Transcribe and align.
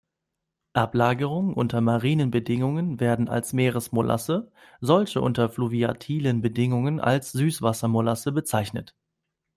Ablagerungen 0.73 1.53
unter 1.53 1.79
marinen 1.79 2.31
Bedingungen 2.31 2.99
werden 2.99 3.29
als 3.29 3.53
Meeresmolasse, 3.53 4.51
solche 4.79 5.21
unter 5.21 5.47
fluviatilen 5.47 6.41
Bedingungen 6.41 6.99
als 6.99 7.33
Süsswassermolasse 7.33 8.31
bezeichnet. 8.31 8.95